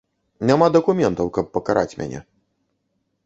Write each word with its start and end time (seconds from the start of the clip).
Няма 0.49 0.67
дакументаў, 0.75 1.29
каб 1.37 1.45
пакараць 1.57 1.97
мяне. 1.99 2.19